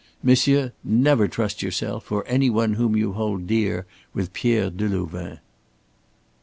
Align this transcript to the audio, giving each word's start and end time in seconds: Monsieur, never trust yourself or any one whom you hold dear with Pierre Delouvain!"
Monsieur, 0.23 0.73
never 0.83 1.27
trust 1.27 1.61
yourself 1.61 2.11
or 2.11 2.23
any 2.27 2.49
one 2.49 2.73
whom 2.73 2.95
you 2.95 3.13
hold 3.13 3.45
dear 3.45 3.85
with 4.15 4.33
Pierre 4.33 4.71
Delouvain!" 4.71 5.37